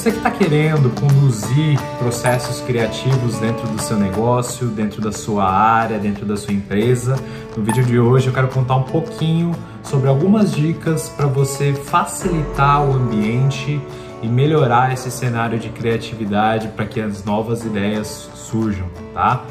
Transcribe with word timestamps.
Você 0.00 0.12
que 0.12 0.16
está 0.16 0.30
querendo 0.30 0.88
conduzir 0.98 1.78
processos 1.98 2.62
criativos 2.62 3.38
dentro 3.38 3.68
do 3.68 3.78
seu 3.82 3.98
negócio, 3.98 4.68
dentro 4.68 4.98
da 4.98 5.12
sua 5.12 5.44
área, 5.44 5.98
dentro 5.98 6.24
da 6.24 6.38
sua 6.38 6.54
empresa, 6.54 7.16
no 7.54 7.62
vídeo 7.62 7.84
de 7.84 7.98
hoje 7.98 8.28
eu 8.28 8.32
quero 8.32 8.48
contar 8.48 8.76
um 8.76 8.84
pouquinho 8.84 9.54
sobre 9.82 10.08
algumas 10.08 10.52
dicas 10.52 11.10
para 11.10 11.26
você 11.26 11.74
facilitar 11.74 12.82
o 12.82 12.94
ambiente 12.94 13.78
e 14.22 14.26
melhorar 14.26 14.90
esse 14.90 15.10
cenário 15.10 15.58
de 15.58 15.68
criatividade 15.68 16.68
para 16.68 16.86
que 16.86 16.98
as 16.98 17.22
novas 17.22 17.62
ideias 17.62 18.30
surjam, 18.34 18.86
tá? 19.12 19.44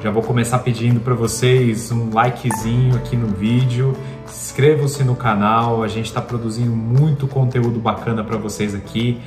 Já 0.00 0.12
vou 0.12 0.22
começar 0.22 0.60
pedindo 0.60 1.00
para 1.00 1.14
vocês 1.14 1.90
um 1.90 2.10
likezinho 2.10 2.94
aqui 2.94 3.16
no 3.16 3.26
vídeo, 3.26 3.92
inscrevam-se 4.30 5.04
no 5.04 5.14
canal, 5.14 5.82
a 5.82 5.88
gente 5.88 6.06
está 6.06 6.20
produzindo 6.20 6.74
muito 6.74 7.26
conteúdo 7.26 7.78
bacana 7.78 8.22
para 8.24 8.36
vocês 8.36 8.74
aqui. 8.74 9.20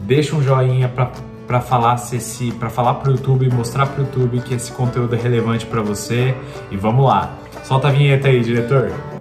Deixa 0.00 0.34
um 0.34 0.42
joinha 0.42 0.88
para 0.88 1.60
falar 1.60 1.96
se 1.98 2.16
esse, 2.16 2.50
para 2.52 2.70
falar 2.70 2.94
para 2.94 3.10
o 3.10 3.12
YouTube, 3.12 3.48
mostrar 3.50 3.86
para 3.86 4.02
o 4.02 4.06
YouTube 4.06 4.40
que 4.40 4.54
esse 4.54 4.72
conteúdo 4.72 5.14
é 5.14 5.18
relevante 5.18 5.66
para 5.66 5.82
você 5.82 6.34
e 6.70 6.76
vamos 6.76 7.06
lá. 7.06 7.36
Solta 7.64 7.88
a 7.88 7.90
vinheta 7.90 8.28
aí, 8.28 8.40
diretor. 8.40 9.11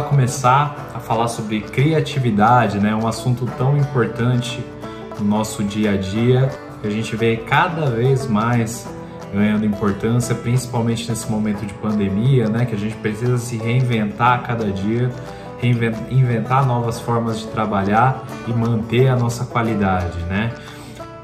Lá 0.00 0.02
começar 0.02 0.90
a 0.94 0.98
falar 0.98 1.28
sobre 1.28 1.60
criatividade, 1.60 2.78
né? 2.80 2.94
Um 2.94 3.06
assunto 3.06 3.46
tão 3.58 3.76
importante 3.76 4.64
no 5.18 5.26
nosso 5.26 5.62
dia 5.62 5.92
a 5.92 5.96
dia 5.96 6.50
que 6.80 6.88
a 6.88 6.90
gente 6.90 7.14
vê 7.14 7.36
cada 7.36 7.86
vez 7.86 8.26
mais 8.26 8.88
ganhando 9.32 9.64
importância, 9.64 10.34
principalmente 10.34 11.08
nesse 11.08 11.30
momento 11.30 11.64
de 11.66 11.74
pandemia, 11.74 12.48
né? 12.48 12.64
Que 12.64 12.74
a 12.74 12.78
gente 12.78 12.96
precisa 12.96 13.36
se 13.38 13.56
reinventar 13.56 14.38
a 14.38 14.42
cada 14.42 14.70
dia, 14.72 15.10
reinventar 15.58 16.66
novas 16.66 16.98
formas 16.98 17.40
de 17.40 17.46
trabalhar 17.48 18.24
e 18.48 18.52
manter 18.52 19.08
a 19.08 19.16
nossa 19.16 19.44
qualidade, 19.44 20.18
né? 20.28 20.52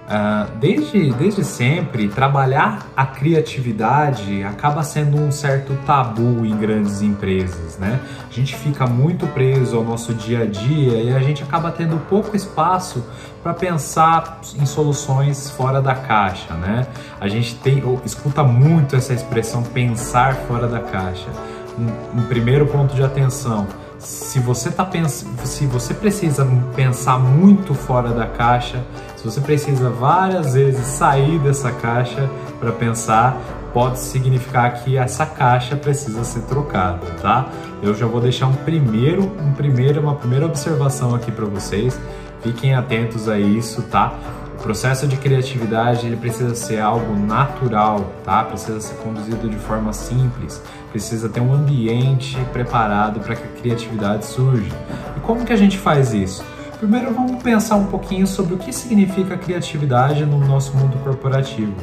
Uh, 0.07 0.49
desde, 0.61 1.11
desde 1.15 1.43
sempre, 1.43 2.09
trabalhar 2.09 2.87
a 2.97 3.05
criatividade 3.05 4.45
acaba 4.45 4.85
sendo 4.85 5.21
um 5.21 5.33
certo 5.33 5.77
tabu 5.85 6.47
em 6.47 6.57
grandes 6.57 7.03
empresas, 7.03 7.77
né? 7.77 7.99
A 8.31 8.33
gente 8.33 8.55
fica 8.55 8.87
muito 8.87 9.27
preso 9.27 9.77
ao 9.77 9.83
nosso 9.83 10.15
dia 10.15 10.43
a 10.43 10.47
dia 10.47 11.03
e 11.03 11.13
a 11.13 11.19
gente 11.19 11.43
acaba 11.43 11.73
tendo 11.73 11.99
pouco 12.09 12.37
espaço 12.37 13.05
para 13.43 13.53
pensar 13.53 14.39
em 14.55 14.65
soluções 14.65 15.51
fora 15.51 15.83
da 15.83 15.97
caixa, 15.97 16.55
né? 16.55 16.87
A 17.21 17.27
gente 17.27 17.57
tem, 17.57 17.83
escuta 18.05 18.45
muito 18.45 18.95
essa 18.95 19.13
expressão 19.13 19.65
pensar 19.65 20.37
fora 20.37 20.69
da 20.69 20.79
caixa. 20.79 21.29
Um, 21.77 22.21
um 22.21 22.23
primeiro 22.29 22.65
ponto 22.69 22.95
de 22.95 23.03
atenção 23.03 23.67
se 23.99 24.39
você 24.39 24.71
tá 24.71 24.85
pens 24.85 25.27
se 25.45 25.67
você 25.67 25.95
precisa 25.95 26.47
pensar 26.75 27.19
muito 27.19 27.75
fora 27.75 28.11
da 28.11 28.27
caixa, 28.27 28.85
se 29.17 29.25
você 29.25 29.41
precisa 29.41 29.91
várias 29.91 30.55
vezes 30.55 30.87
sair 30.87 31.39
dessa 31.39 31.73
caixa 31.73 32.29
para 32.61 32.73
pensar, 32.73 33.41
pode 33.73 33.99
significar 33.99 34.83
que 34.83 34.97
essa 34.97 35.27
caixa 35.27 35.77
precisa 35.77 36.25
ser 36.25 36.41
trocada, 36.43 37.07
tá? 37.21 37.47
Eu 37.83 37.95
já 37.95 38.07
vou 38.07 38.21
deixar 38.21 38.47
um 38.47 38.55
primeiro, 38.55 39.25
um 39.25 39.53
primeiro, 39.53 40.01
uma 40.01 40.15
primeira 40.15 40.47
observação 40.47 41.15
aqui 41.15 41.31
para 41.31 41.45
vocês. 41.45 41.99
Fiquem 42.43 42.75
atentos 42.75 43.29
a 43.29 43.39
isso, 43.39 43.83
tá? 43.83 44.15
O 44.59 44.63
processo 44.67 45.07
de 45.07 45.17
criatividade 45.17 46.07
ele 46.07 46.17
precisa 46.17 46.55
ser 46.55 46.81
algo 46.81 47.15
natural, 47.15 48.11
tá? 48.25 48.43
Precisa 48.43 48.81
ser 48.81 48.95
conduzido 48.97 49.49
de 49.49 49.57
forma 49.57 49.93
simples, 49.93 50.61
precisa 50.91 51.29
ter 51.29 51.41
um 51.41 51.53
ambiente 51.53 52.37
preparado 52.53 53.21
para 53.21 53.37
que 53.37 53.45
a 53.45 53.61
criatividade 53.61 54.25
surja. 54.25 54.75
E 55.17 55.21
como 55.21 55.45
que 55.45 55.53
a 55.53 55.57
gente 55.57 55.79
faz 55.79 56.13
isso? 56.15 56.43
Primeiro 56.79 57.13
vamos 57.13 57.43
pensar 57.43 57.77
um 57.77 57.87
pouquinho 57.87 58.27
sobre 58.27 58.55
o 58.55 58.59
que 58.59 58.73
significa 58.73 59.37
criatividade 59.37 60.25
no 60.25 60.39
nosso 60.39 60.77
mundo 60.77 60.99
corporativo. 61.05 61.75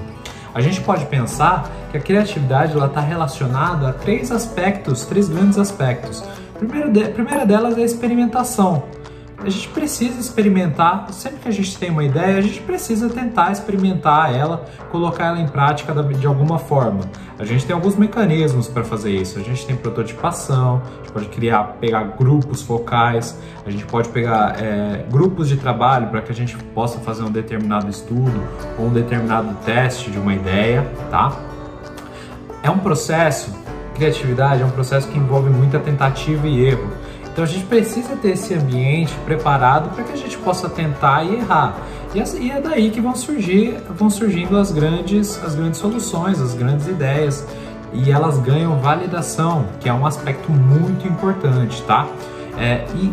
A 0.54 0.60
gente 0.60 0.82
pode 0.82 1.06
pensar 1.06 1.72
que 1.92 1.98
a 1.98 2.02
criatividade 2.02 2.78
está 2.78 3.02
relacionada 3.02 3.90
a 3.90 3.94
três 3.94 4.32
aspectos, 4.32 5.06
três 5.06 5.30
grandes 5.30 5.58
aspectos. 5.58 6.24
Primeiro 6.58 6.92
primeira 7.12 7.46
delas 7.46 7.78
é 7.78 7.82
a 7.82 7.86
experimentação 7.86 8.84
a 9.46 9.50
gente 9.50 9.68
precisa 9.70 10.20
experimentar, 10.20 11.08
sempre 11.12 11.40
que 11.40 11.50
a 11.50 11.52
gente 11.52 11.78
tem 11.78 11.90
uma 11.90 12.04
ideia, 12.04 12.38
a 12.38 12.42
gente 12.42 12.62
precisa 12.62 13.10
tentar 13.10 13.52
experimentar 13.52 14.34
ela, 14.34 14.66
colocar 14.90 15.26
ela 15.28 15.40
em 15.40 15.48
prática 15.48 15.94
de 15.94 16.26
alguma 16.26 16.58
forma. 16.58 17.02
A 17.38 17.44
gente 17.44 17.66
tem 17.66 17.74
alguns 17.74 17.98
mecanismos 17.98 18.70
para 18.70 18.86
fazer 18.86 19.12
isso. 19.12 19.38
A 19.38 19.42
gente 19.42 19.66
tem 19.66 19.76
prototipação, 19.76 20.82
a 20.82 20.98
gente 20.98 21.12
pode 21.12 21.26
criar, 21.28 21.64
pegar 21.82 22.04
grupos 22.18 22.62
focais, 22.62 23.38
a 23.66 23.70
gente 23.70 23.86
pode 23.86 24.08
pegar 24.10 24.56
é, 24.62 25.06
grupos 25.12 25.50
de 25.50 25.58
trabalho 25.58 26.08
para 26.08 26.22
que 26.22 26.32
a 26.32 26.36
gente 26.36 26.56
possa 26.74 27.00
fazer 27.00 27.24
um 27.24 27.32
determinado 27.32 27.90
estudo 27.90 28.42
ou 28.80 28.86
um 28.86 28.94
determinado 28.94 29.54
teste 29.66 30.10
de 30.10 30.18
uma 30.18 30.34
ideia, 30.34 30.88
tá? 31.12 31.38
É 32.62 32.70
um 32.70 32.80
processo, 32.80 33.54
criatividade 33.94 34.62
é 34.62 34.66
um 34.66 34.72
processo 34.72 35.10
que 35.10 35.18
envolve 35.18 35.50
muita 35.50 35.80
tentativa 35.80 36.48
e 36.48 36.66
erro. 36.66 36.90
Então 37.34 37.44
a 37.44 37.48
gente 37.48 37.66
precisa 37.66 38.16
ter 38.16 38.30
esse 38.30 38.54
ambiente 38.54 39.12
preparado 39.26 39.90
para 39.96 40.04
que 40.04 40.14
a 40.14 40.16
gente 40.16 40.38
possa 40.38 40.70
tentar 40.70 41.24
e 41.24 41.38
errar. 41.38 41.76
E 42.14 42.52
é 42.52 42.62
daí 42.62 42.92
que 42.92 43.02
vão 43.02 43.16
surgir, 43.16 43.76
vão 43.90 44.08
surgindo 44.08 44.56
as 44.56 44.72
grandes, 44.72 45.44
as 45.44 45.56
grandes 45.56 45.80
soluções, 45.80 46.40
as 46.40 46.54
grandes 46.54 46.88
ideias 46.88 47.44
e 47.92 48.12
elas 48.12 48.38
ganham 48.38 48.80
validação, 48.80 49.66
que 49.80 49.90
é 49.90 49.94
um 49.94 50.06
aspecto 50.06 50.52
muito 50.52 51.08
importante, 51.08 51.82
tá? 51.84 52.08
É, 52.56 52.86
e 52.96 53.12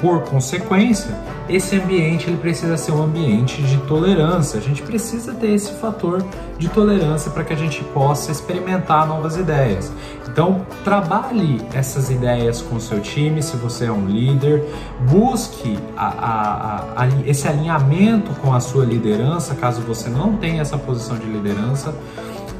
por 0.00 0.22
consequência, 0.22 1.14
esse 1.48 1.76
ambiente 1.76 2.28
ele 2.28 2.36
precisa 2.36 2.76
ser 2.76 2.92
um 2.92 3.02
ambiente 3.02 3.62
de 3.62 3.76
tolerância. 3.78 4.58
A 4.58 4.62
gente 4.62 4.82
precisa 4.82 5.32
ter 5.32 5.52
esse 5.52 5.72
fator 5.74 6.24
de 6.58 6.68
tolerância 6.68 7.30
para 7.30 7.44
que 7.44 7.52
a 7.52 7.56
gente 7.56 7.82
possa 7.84 8.32
experimentar 8.32 9.06
novas 9.06 9.36
ideias. 9.36 9.92
Então, 10.28 10.66
trabalhe 10.84 11.62
essas 11.72 12.10
ideias 12.10 12.60
com 12.60 12.76
o 12.76 12.80
seu 12.80 13.00
time, 13.00 13.42
se 13.42 13.56
você 13.56 13.86
é 13.86 13.92
um 13.92 14.06
líder, 14.06 14.64
busque 15.08 15.78
a, 15.96 16.06
a, 16.06 17.04
a, 17.04 17.08
esse 17.24 17.46
alinhamento 17.48 18.32
com 18.40 18.52
a 18.52 18.60
sua 18.60 18.84
liderança, 18.84 19.54
caso 19.54 19.80
você 19.82 20.10
não 20.10 20.36
tenha 20.36 20.60
essa 20.60 20.76
posição 20.76 21.16
de 21.16 21.26
liderança, 21.26 21.94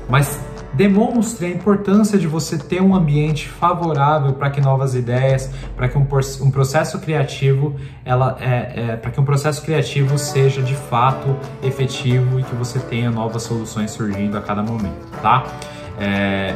mas 0.09 0.39
demonstre 0.73 1.47
a 1.47 1.49
importância 1.49 2.19
de 2.19 2.27
você 2.27 2.59
ter 2.59 2.83
um 2.83 2.95
ambiente 2.95 3.49
favorável 3.49 4.33
para 4.33 4.51
que 4.51 4.61
novas 4.61 4.95
ideias, 4.95 5.51
para 5.77 5.89
que 5.89 5.97
um, 5.97 6.07
um, 6.41 6.51
processo 6.51 6.99
criativo, 7.01 7.75
é, 8.05 8.93
é 8.93 8.97
para 8.97 9.11
que 9.11 9.21
um 9.21 9.25
processo 9.25 9.63
criativo 9.63 10.19
seja 10.19 10.63
de 10.63 10.75
fato 10.75 11.37
efetivo 11.63 12.41
e 12.41 12.43
que 12.43 12.55
você 12.55 12.79
tenha 12.79 13.11
novas 13.11 13.43
soluções 13.43 13.91
surgindo 13.91 14.37
a 14.37 14.41
cada 14.41 14.63
momento, 14.63 15.07
tá? 15.23 15.45
É, 15.99 16.55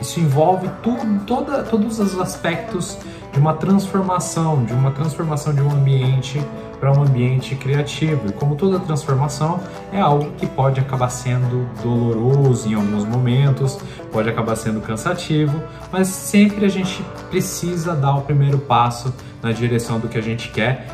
isso 0.00 0.20
envolve 0.20 0.68
tudo, 0.82 1.24
toda, 1.26 1.62
todos 1.64 1.98
os 1.98 2.18
aspectos 2.18 2.98
de 3.32 3.38
uma 3.38 3.54
transformação, 3.54 4.64
de 4.64 4.72
uma 4.72 4.90
transformação 4.90 5.54
de 5.54 5.60
um 5.60 5.70
ambiente 5.70 6.40
para 6.78 6.92
um 6.92 7.02
ambiente 7.02 7.54
criativo. 7.56 8.28
E 8.28 8.32
como 8.32 8.54
toda 8.54 8.78
transformação, 8.78 9.60
é 9.92 10.00
algo 10.00 10.30
que 10.32 10.46
pode 10.46 10.80
acabar 10.80 11.08
sendo 11.08 11.68
doloroso 11.82 12.68
em 12.68 12.74
alguns 12.74 13.04
momentos, 13.04 13.78
pode 14.12 14.28
acabar 14.28 14.56
sendo 14.56 14.80
cansativo, 14.80 15.62
mas 15.92 16.08
sempre 16.08 16.64
a 16.64 16.68
gente 16.68 17.02
precisa 17.30 17.94
dar 17.94 18.14
o 18.14 18.22
primeiro 18.22 18.58
passo 18.58 19.12
na 19.42 19.52
direção 19.52 19.98
do 19.98 20.08
que 20.08 20.18
a 20.18 20.22
gente 20.22 20.50
quer, 20.50 20.86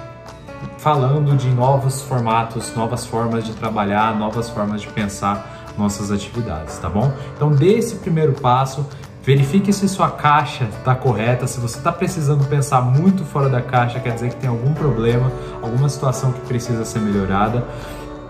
falando 0.78 1.36
de 1.36 1.48
novos 1.48 2.02
formatos, 2.02 2.74
novas 2.74 3.06
formas 3.06 3.44
de 3.44 3.52
trabalhar, 3.52 4.16
novas 4.18 4.48
formas 4.48 4.80
de 4.80 4.88
pensar 4.88 5.64
nossas 5.76 6.10
atividades, 6.10 6.78
tá 6.78 6.88
bom? 6.88 7.12
Então 7.34 7.50
dê 7.50 7.74
esse 7.74 7.96
primeiro 7.96 8.32
passo, 8.32 8.86
Verifique 9.24 9.72
se 9.72 9.88
sua 9.88 10.10
caixa 10.10 10.64
está 10.64 10.94
correta. 10.94 11.46
Se 11.46 11.58
você 11.58 11.78
está 11.78 11.90
precisando 11.90 12.46
pensar 12.46 12.82
muito 12.82 13.24
fora 13.24 13.48
da 13.48 13.62
caixa, 13.62 13.98
quer 13.98 14.12
dizer 14.12 14.28
que 14.28 14.36
tem 14.36 14.50
algum 14.50 14.74
problema, 14.74 15.32
alguma 15.62 15.88
situação 15.88 16.30
que 16.30 16.40
precisa 16.40 16.84
ser 16.84 16.98
melhorada. 16.98 17.64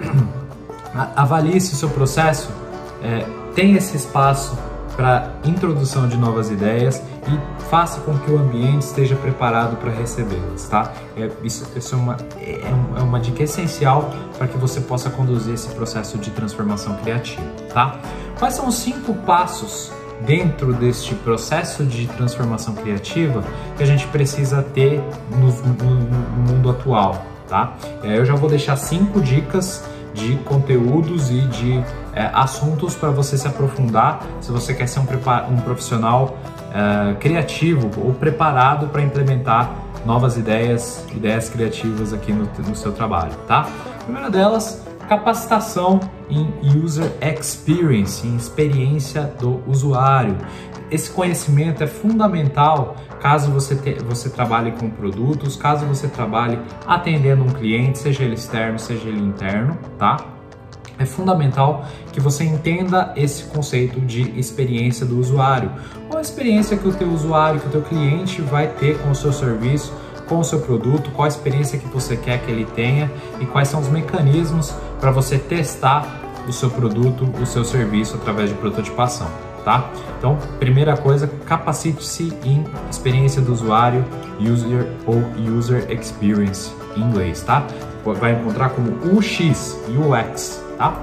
Avalie 1.17 1.61
se 1.61 1.75
o 1.75 1.77
seu 1.77 1.91
processo 1.91 2.49
é, 3.03 3.27
tem 3.57 3.75
esse 3.75 3.97
espaço 3.97 4.57
para 4.95 5.33
introdução 5.45 6.07
de 6.07 6.17
novas 6.17 6.49
ideias 6.49 7.03
e 7.27 7.65
faça 7.65 8.01
com 8.03 8.17
que 8.17 8.31
o 8.31 8.39
ambiente 8.39 8.83
esteja 8.83 9.17
preparado 9.17 9.77
para 9.77 9.91
recebê-las, 9.91 10.69
tá? 10.69 10.93
É, 11.17 11.29
isso, 11.43 11.67
isso 11.75 11.97
é, 11.97 11.99
uma, 11.99 12.17
é, 12.39 12.61
é 12.97 13.03
uma 13.03 13.19
dica 13.19 13.43
essencial 13.43 14.15
para 14.39 14.47
que 14.47 14.57
você 14.57 14.81
possa 14.81 15.11
conduzir 15.11 15.55
esse 15.55 15.69
processo 15.71 16.17
de 16.19 16.31
transformação 16.31 16.95
criativa, 16.99 17.43
tá? 17.73 17.99
Quais 18.39 18.55
são 18.55 18.69
os 18.69 18.77
cinco 18.77 19.13
passos 19.15 19.91
dentro 20.23 20.73
deste 20.73 21.15
processo 21.15 21.85
de 21.85 22.07
transformação 22.07 22.75
criativa 22.75 23.45
que 23.77 23.83
a 23.83 23.87
gente 23.87 24.07
precisa 24.09 24.63
ter 24.63 25.01
no, 25.31 25.49
no, 25.49 25.95
no 25.95 26.53
mundo 26.53 26.71
atual, 26.71 27.25
tá? 27.49 27.75
Eu 28.03 28.25
já 28.25 28.35
vou 28.35 28.49
deixar 28.49 28.77
cinco 28.77 29.21
dicas 29.21 29.85
de 30.15 30.37
conteúdos 30.45 31.31
e 31.31 31.41
de 31.41 31.83
é, 32.13 32.31
assuntos 32.33 32.95
para 32.95 33.11
você 33.11 33.37
se 33.37 33.47
aprofundar 33.49 34.25
se 34.41 34.53
você 34.53 34.73
quer 34.73 34.87
ser 34.87 35.01
um, 35.01 35.07
um 35.51 35.57
profissional 35.61 36.39
é, 36.73 37.15
criativo 37.15 37.91
ou 38.01 38.15
preparado 38.15 38.87
para 38.87 39.03
implementar 39.03 39.71
novas 40.07 40.37
ideias, 40.37 41.05
ideias 41.13 41.49
criativas 41.49 42.13
aqui 42.13 42.33
no, 42.33 42.49
no 42.67 42.77
seu 42.77 42.93
trabalho, 42.93 43.33
tá? 43.49 43.69
A 44.01 44.05
primeira 44.05 44.31
delas, 44.31 44.84
capacitação 45.05 46.01
em 46.29 46.49
user 46.83 47.13
experience, 47.21 48.27
em 48.27 48.37
experiência 48.37 49.23
do 49.39 49.63
usuário. 49.67 50.37
Esse 50.91 51.11
conhecimento 51.11 51.83
é 51.83 51.87
fundamental 51.87 52.97
caso 53.21 53.51
você, 53.51 53.75
te, 53.75 53.95
você 54.05 54.29
trabalhe 54.29 54.73
com 54.73 54.91
produtos, 54.91 55.57
caso 55.57 55.87
você 55.87 56.09
trabalhe 56.09 56.59
atendendo 56.87 57.43
um 57.43 57.51
cliente, 57.51 57.99
seja 57.99 58.23
ele 58.23 58.35
externo, 58.35 58.79
seja 58.79 59.09
ele 59.09 59.21
interno, 59.21 59.79
tá? 59.99 60.19
É 60.99 61.05
fundamental 61.05 61.85
que 62.13 62.21
você 62.21 62.45
entenda 62.45 63.13
esse 63.17 63.45
conceito 63.45 64.01
de 64.01 64.39
experiência 64.39 65.05
do 65.05 65.19
usuário. 65.19 65.73
Qual 66.09 66.19
a 66.19 66.23
experiência 66.23 66.77
que 66.77 66.87
o 66.87 66.93
teu 66.93 67.11
usuário, 67.11 67.59
que 67.61 67.67
o 67.67 67.71
teu 67.71 67.83
cliente 67.83 68.41
vai 68.43 68.69
ter 68.69 68.99
com 68.99 69.11
o 69.11 69.15
seu 69.15 69.33
serviço, 69.33 69.93
com 70.27 70.39
o 70.39 70.45
seu 70.45 70.61
produto, 70.61 71.11
qual 71.11 71.25
a 71.25 71.29
experiência 71.29 71.79
que 71.79 71.87
você 71.89 72.17
quer 72.17 72.41
que 72.41 72.51
ele 72.51 72.65
tenha 72.65 73.11
e 73.41 73.47
quais 73.47 73.69
são 73.69 73.81
os 73.81 73.89
mecanismos 73.89 74.75
para 75.05 75.11
você 75.11 75.37
testar 75.37 76.03
o 76.49 76.53
seu 76.53 76.71
produto, 76.71 77.31
o 77.39 77.45
seu 77.45 77.63
serviço 77.63 78.17
através 78.17 78.49
de 78.49 78.57
prototipação 78.57 79.31
tá? 79.63 79.91
Então, 80.19 80.39
primeira 80.59 80.97
coisa, 80.97 81.27
capacite-se 81.47 82.33
em 82.43 82.65
experiência 82.91 83.43
do 83.43 83.53
usuário, 83.53 84.05
user 84.39 84.87
ou 85.07 85.23
user 85.57 85.91
experience 85.91 86.71
em 86.97 87.01
inglês, 87.01 87.43
tá? 87.43 87.67
Vai 88.05 88.33
encontrar 88.33 88.71
como 88.71 88.91
UX, 89.17 89.79
UX, 89.89 90.63
tá? 90.77 90.95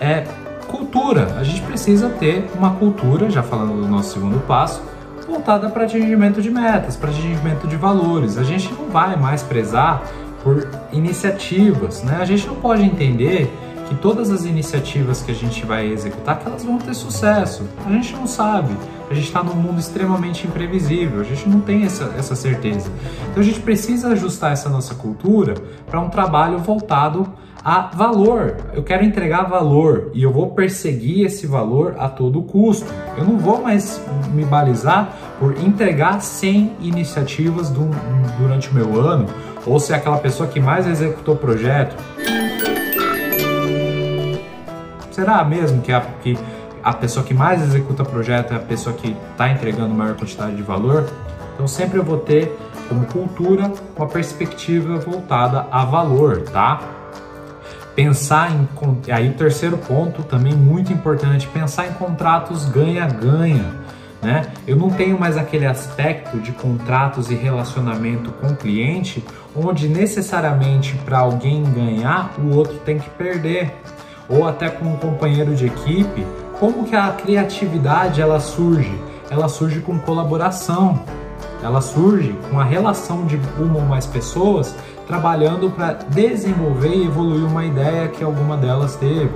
É 0.00 0.26
cultura. 0.66 1.34
A 1.38 1.44
gente 1.44 1.62
precisa 1.62 2.10
ter 2.10 2.50
uma 2.54 2.74
cultura, 2.76 3.30
já 3.30 3.42
falando 3.42 3.80
do 3.80 3.88
nosso 3.88 4.14
segundo 4.14 4.38
passo, 4.46 4.82
voltada 5.26 5.70
para 5.70 5.84
atingimento 5.84 6.42
de 6.42 6.50
metas, 6.50 6.96
para 6.96 7.10
atingimento 7.10 7.66
de 7.66 7.76
valores. 7.76 8.36
A 8.36 8.42
gente 8.42 8.72
não 8.74 8.88
vai 8.88 9.16
mais 9.16 9.42
prezar 9.42 10.02
por 10.42 10.68
iniciativas, 10.92 12.02
né? 12.02 12.18
A 12.20 12.24
gente 12.24 12.46
não 12.46 12.56
pode 12.56 12.82
entender 12.82 13.50
que 13.88 13.94
todas 13.96 14.30
as 14.30 14.44
iniciativas 14.44 15.22
que 15.22 15.30
a 15.30 15.34
gente 15.34 15.66
vai 15.66 15.86
executar, 15.86 16.38
que 16.38 16.48
elas 16.48 16.64
vão 16.64 16.78
ter 16.78 16.94
sucesso. 16.94 17.62
A 17.84 17.90
gente 17.90 18.14
não 18.14 18.26
sabe. 18.26 18.74
A 19.10 19.14
gente 19.14 19.26
está 19.26 19.42
num 19.42 19.54
mundo 19.54 19.78
extremamente 19.78 20.46
imprevisível, 20.46 21.20
a 21.20 21.24
gente 21.24 21.46
não 21.46 21.60
tem 21.60 21.84
essa, 21.84 22.14
essa 22.16 22.34
certeza. 22.34 22.90
Então 23.30 23.42
a 23.42 23.44
gente 23.44 23.60
precisa 23.60 24.08
ajustar 24.08 24.52
essa 24.52 24.70
nossa 24.70 24.94
cultura 24.94 25.54
para 25.86 26.00
um 26.00 26.08
trabalho 26.08 26.58
voltado 26.58 27.30
a 27.62 27.90
valor. 27.94 28.56
Eu 28.72 28.82
quero 28.82 29.04
entregar 29.04 29.42
valor 29.42 30.10
e 30.14 30.22
eu 30.22 30.32
vou 30.32 30.50
perseguir 30.52 31.26
esse 31.26 31.46
valor 31.46 31.94
a 31.98 32.08
todo 32.08 32.42
custo. 32.42 32.90
Eu 33.18 33.24
não 33.24 33.36
vou 33.36 33.60
mais 33.62 34.00
me 34.32 34.44
balizar 34.44 35.14
por 35.38 35.58
entregar 35.58 36.20
100 36.20 36.72
iniciativas 36.80 37.68
do, 37.68 37.90
durante 38.38 38.70
o 38.70 38.74
meu 38.74 38.98
ano 38.98 39.26
ou 39.66 39.78
ser 39.78 39.94
aquela 39.94 40.18
pessoa 40.18 40.48
que 40.48 40.60
mais 40.60 40.86
executou 40.86 41.36
projeto. 41.36 41.96
Será 45.10 45.44
mesmo 45.44 45.82
que 45.82 45.92
a, 45.92 46.00
que 46.00 46.38
a 46.82 46.92
pessoa 46.92 47.24
que 47.24 47.34
mais 47.34 47.62
executa 47.62 48.04
projeto 48.04 48.52
é 48.52 48.56
a 48.56 48.60
pessoa 48.60 48.94
que 48.96 49.16
está 49.30 49.50
entregando 49.50 49.94
maior 49.94 50.16
quantidade 50.16 50.56
de 50.56 50.62
valor? 50.62 51.08
Então 51.54 51.68
sempre 51.68 51.98
eu 51.98 52.04
vou 52.04 52.18
ter 52.18 52.56
como 52.88 53.06
cultura 53.06 53.72
uma 53.96 54.06
perspectiva 54.06 54.98
voltada 54.98 55.66
a 55.70 55.84
valor, 55.84 56.42
tá? 56.42 56.80
Pensar 57.94 58.50
em 58.50 58.68
aí 59.12 59.28
o 59.28 59.34
terceiro 59.34 59.76
ponto 59.76 60.22
também 60.22 60.54
muito 60.54 60.92
importante, 60.92 61.46
pensar 61.48 61.86
em 61.86 61.92
contratos 61.92 62.64
ganha-ganha. 62.66 63.81
Né? 64.22 64.46
Eu 64.66 64.76
não 64.76 64.88
tenho 64.88 65.18
mais 65.18 65.36
aquele 65.36 65.66
aspecto 65.66 66.38
de 66.38 66.52
contratos 66.52 67.30
e 67.30 67.34
relacionamento 67.34 68.30
com 68.32 68.48
o 68.48 68.56
cliente, 68.56 69.22
onde 69.54 69.88
necessariamente 69.88 70.94
para 71.04 71.18
alguém 71.18 71.64
ganhar, 71.64 72.32
o 72.38 72.56
outro 72.56 72.78
tem 72.78 72.98
que 72.98 73.10
perder 73.10 73.74
ou 74.28 74.46
até 74.46 74.68
com 74.68 74.86
um 74.86 74.96
companheiro 74.96 75.54
de 75.54 75.66
equipe, 75.66 76.26
como 76.58 76.84
que 76.84 76.94
a 76.94 77.10
criatividade 77.10 78.20
ela 78.20 78.40
surge? 78.40 78.94
Ela 79.30 79.48
surge 79.48 79.80
com 79.80 79.98
colaboração. 79.98 81.02
Ela 81.62 81.80
surge 81.80 82.34
com 82.50 82.58
a 82.58 82.64
relação 82.64 83.26
de 83.26 83.38
uma 83.58 83.78
ou 83.78 83.82
mais 83.82 84.06
pessoas 84.06 84.74
trabalhando 85.06 85.70
para 85.70 85.92
desenvolver 85.92 86.94
e 86.94 87.06
evoluir 87.06 87.44
uma 87.44 87.64
ideia 87.64 88.08
que 88.08 88.22
alguma 88.24 88.56
delas 88.56 88.96
teve. 88.96 89.30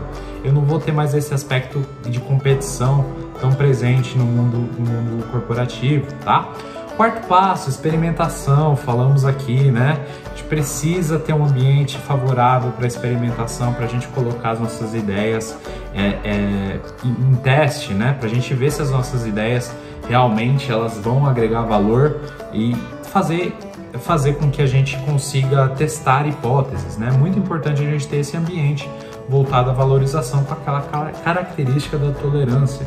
Eu 0.47 0.53
não 0.53 0.63
vou 0.63 0.79
ter 0.79 0.93
mais 0.93 1.13
esse 1.13 1.35
aspecto 1.35 1.85
de 2.05 2.21
competição 2.21 3.05
tão 3.41 3.53
presente 3.53 4.17
no 4.17 4.25
mundo, 4.25 4.59
no 4.79 5.03
mundo 5.03 5.27
corporativo, 5.33 6.07
tá? 6.25 6.53
Quarto 6.97 7.27
passo, 7.27 7.69
experimentação, 7.69 8.77
falamos 8.77 9.25
aqui, 9.25 9.73
né? 9.73 10.07
A 10.25 10.29
gente 10.29 10.45
precisa 10.45 11.19
ter 11.19 11.33
um 11.33 11.45
ambiente 11.45 11.99
favorável 11.99 12.71
para 12.71 12.87
experimentação, 12.87 13.75
para 13.75 13.87
a 13.87 13.89
gente 13.89 14.07
colocar 14.07 14.51
as 14.51 14.61
nossas 14.61 14.95
ideias 14.95 15.59
é, 15.93 16.17
é, 16.25 16.81
em 17.05 17.35
teste, 17.43 17.93
né? 17.93 18.17
Para 18.17 18.29
a 18.29 18.33
gente 18.33 18.55
ver 18.55 18.71
se 18.71 18.81
as 18.81 18.91
nossas 18.93 19.27
ideias 19.27 19.75
realmente 20.09 20.71
elas 20.71 20.97
vão 20.97 21.27
agregar 21.27 21.63
valor 21.63 22.21
e 22.53 22.73
fazer 23.03 23.53
fazer 23.99 24.35
com 24.35 24.51
que 24.51 24.61
a 24.61 24.67
gente 24.67 24.97
consiga 24.99 25.69
testar 25.71 26.27
hipóteses, 26.29 26.99
né? 26.99 27.11
Muito 27.11 27.39
importante 27.39 27.83
a 27.83 27.91
gente 27.91 28.07
ter 28.07 28.19
esse 28.19 28.37
ambiente 28.37 28.89
voltado 29.29 29.71
à 29.71 29.73
valorização 29.73 30.45
com 30.45 30.55
aquela 30.55 30.81
característica 31.25 31.99
da 31.99 32.13
tolerância. 32.13 32.87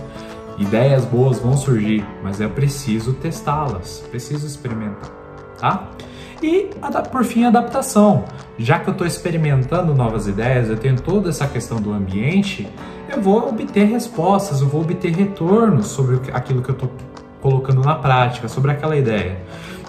Ideias 0.58 1.06
boas 1.06 1.40
vão 1.40 1.56
surgir, 1.56 2.06
mas 2.22 2.42
é 2.42 2.48
preciso 2.48 3.14
testá-las, 3.14 4.04
preciso 4.10 4.46
experimentar, 4.46 5.10
tá? 5.58 5.88
E 6.42 6.70
por 7.12 7.24
fim, 7.24 7.46
adaptação. 7.46 8.26
Já 8.58 8.80
que 8.80 8.90
eu 8.90 8.92
estou 8.94 9.06
experimentando 9.06 9.94
novas 9.94 10.28
ideias, 10.28 10.70
eu 10.70 10.78
tenho 10.78 11.00
toda 11.00 11.30
essa 11.30 11.48
questão 11.48 11.82
do 11.82 11.94
ambiente, 11.94 12.68
eu 13.10 13.22
vou 13.22 13.50
obter 13.50 13.86
respostas, 13.86 14.62
eu 14.62 14.68
vou 14.68 14.82
obter 14.82 15.14
retornos 15.14 15.88
sobre 15.88 16.20
aquilo 16.32 16.62
que 16.62 16.70
eu 16.70 16.74
estou 16.74 16.92
colocando 17.42 17.82
na 17.82 17.96
prática, 17.96 18.48
sobre 18.48 18.72
aquela 18.72 18.98
ideia. 18.98 19.42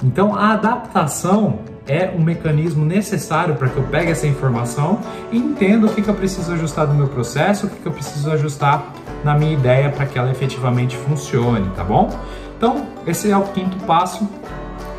Então, 0.02 0.34
a 0.34 0.52
adaptação 0.52 1.60
é 1.90 2.14
um 2.16 2.22
mecanismo 2.22 2.84
necessário 2.84 3.56
para 3.56 3.68
que 3.68 3.76
eu 3.76 3.82
pegue 3.84 4.12
essa 4.12 4.26
informação 4.26 5.00
e 5.32 5.36
entenda 5.36 5.86
o 5.86 5.90
que, 5.90 6.00
que 6.00 6.08
eu 6.08 6.14
preciso 6.14 6.52
ajustar 6.52 6.86
no 6.86 6.94
meu 6.94 7.08
processo, 7.08 7.66
o 7.66 7.70
que, 7.70 7.80
que 7.80 7.86
eu 7.86 7.92
preciso 7.92 8.30
ajustar 8.30 8.92
na 9.24 9.34
minha 9.34 9.52
ideia 9.52 9.90
para 9.90 10.06
que 10.06 10.16
ela 10.16 10.30
efetivamente 10.30 10.96
funcione, 10.96 11.68
tá 11.74 11.82
bom? 11.82 12.08
Então, 12.56 12.86
esse 13.06 13.30
é 13.30 13.36
o 13.36 13.42
quinto 13.42 13.76
passo, 13.84 14.28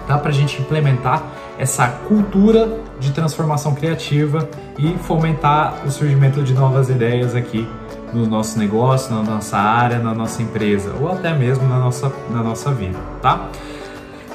tá? 0.05 0.17
Para 0.17 0.29
a 0.29 0.33
gente 0.33 0.61
implementar 0.61 1.23
essa 1.57 1.87
cultura 1.87 2.79
de 2.99 3.11
transformação 3.11 3.73
criativa 3.73 4.49
e 4.77 4.93
fomentar 5.03 5.85
o 5.85 5.91
surgimento 5.91 6.43
de 6.43 6.53
novas 6.53 6.89
ideias 6.89 7.35
aqui 7.35 7.67
no 8.13 8.25
nosso 8.25 8.59
negócio, 8.59 9.13
na 9.13 9.23
nossa 9.23 9.57
área, 9.57 9.99
na 9.99 10.13
nossa 10.13 10.41
empresa 10.41 10.93
ou 10.99 11.09
até 11.09 11.33
mesmo 11.33 11.67
na 11.67 11.79
nossa, 11.79 12.11
na 12.29 12.43
nossa 12.43 12.71
vida, 12.71 12.97
tá? 13.21 13.47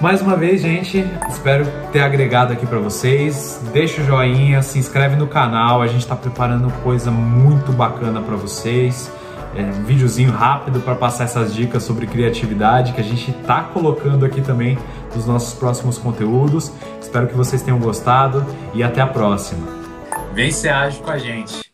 Mais 0.01 0.21
uma 0.21 0.37
vez, 0.37 0.61
gente, 0.61 1.05
espero 1.29 1.67
ter 1.93 2.01
agregado 2.01 2.53
aqui 2.53 2.67
para 2.67 2.79
vocês. 2.79 3.61
Deixa 3.73 4.03
o 4.03 4.05
joinha, 4.05 4.63
se 4.63 4.79
inscreve 4.79 5.17
no 5.17 5.27
canal, 5.27 5.81
a 5.81 5.87
gente 5.87 6.01
está 6.01 6.15
preparando 6.15 6.71
coisa 6.83 7.11
muito 7.11 7.73
bacana 7.73 8.21
para 8.21 8.37
vocês 8.37 9.11
é, 9.57 9.63
um 9.63 9.85
videozinho 9.85 10.31
rápido 10.31 10.81
para 10.81 10.95
passar 10.95 11.25
essas 11.25 11.55
dicas 11.55 11.83
sobre 11.83 12.07
criatividade 12.07 12.93
que 12.93 13.01
a 13.01 13.05
gente 13.05 13.31
está 13.31 13.63
colocando 13.63 14.25
aqui 14.25 14.41
também 14.41 14.79
nos 15.15 15.27
nossos 15.27 15.55
próximos 15.55 15.99
conteúdos. 15.99 16.71
Espero 17.01 17.27
que 17.27 17.35
vocês 17.35 17.63
tenham 17.63 17.79
gostado 17.79 18.45
e 18.75 18.83
até 18.83 19.01
a 19.01 19.07
próxima. 19.07 19.67
Vem 20.35 20.51
ser 20.51 20.69
ágil 20.69 21.03
com 21.03 21.11
a 21.11 21.19
gente. 21.19 21.66